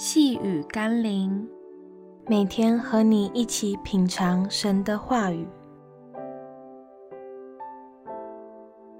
[0.00, 1.44] 细雨甘霖，
[2.28, 5.44] 每天和你一起品尝神的话语。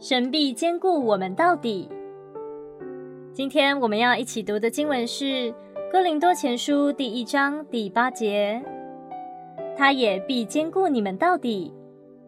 [0.00, 1.88] 神必兼顾我们到底。
[3.32, 5.24] 今天我们要一起读的经文是
[5.92, 8.60] 《哥林多前书》第一章第八节。
[9.76, 11.72] 他也必兼顾你们到底，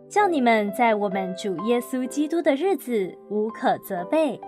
[0.09, 4.41] 叫你们在我们主耶稣基督的日子无可责备。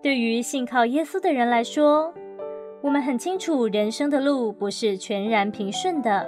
[0.00, 2.14] 对于信靠耶稣的人来说，
[2.80, 6.24] 我们很清楚，人生的路不是全然平顺的，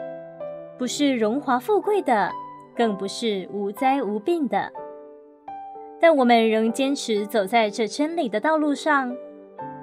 [0.77, 2.31] 不是荣华富贵的，
[2.75, 4.71] 更不是无灾无病的。
[6.01, 9.15] 但我们仍坚持走在这真理的道路上，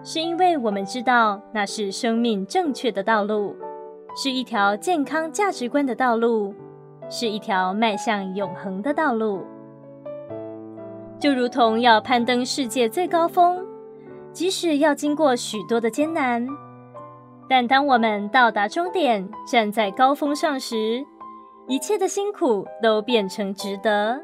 [0.03, 3.55] 是因为我们知道那是生命正确的道路，
[4.16, 6.53] 是一条健康价值观的道路，
[7.09, 9.45] 是一条迈向永恒的道路。
[11.17, 13.66] 就如同要攀登世界最高峰。
[14.38, 16.48] 即使要经过许多的艰难，
[17.50, 21.03] 但当我们到达终点，站在高峰上时，
[21.67, 24.22] 一切的辛苦都变成值得。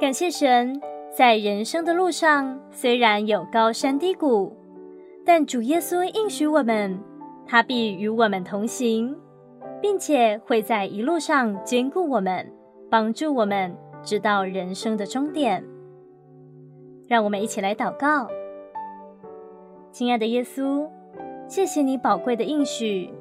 [0.00, 0.80] 感谢神，
[1.14, 4.56] 在人生的路上，虽然有高山低谷，
[5.26, 6.98] 但主耶稣应许我们，
[7.46, 9.14] 他必与我们同行，
[9.82, 12.50] 并且会在一路上兼顾我们，
[12.88, 15.62] 帮助我们，直到人生的终点。
[17.06, 18.26] 让我们一起来祷告。
[19.92, 20.88] 亲爱的耶稣，
[21.48, 23.12] 谢谢你宝贵的应许。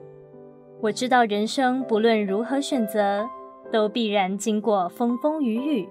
[0.80, 3.28] 我知道人生不论如何选择，
[3.72, 5.89] 都必然经过风风雨雨，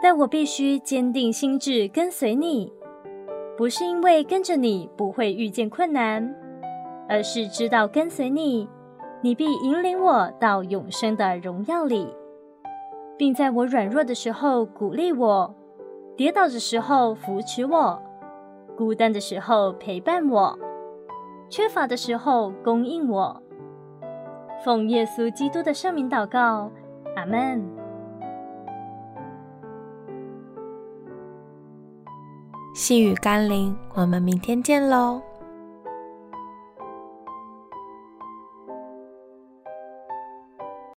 [0.00, 2.72] 但我必须坚定心志跟随你，
[3.56, 6.32] 不是因为跟着你不会遇见困难，
[7.08, 8.68] 而是知道跟随你，
[9.20, 12.06] 你必引领我到永生的荣耀里，
[13.18, 15.52] 并在我软弱的时候鼓励我，
[16.16, 18.00] 跌倒的时候扶持我。
[18.76, 20.58] 孤单的时候陪伴我，
[21.48, 23.42] 缺乏的时候供应我。
[24.64, 26.70] 奉耶稣基督的圣名祷告，
[27.16, 27.64] 阿门。
[32.74, 35.22] 细雨甘霖，我们明天见喽。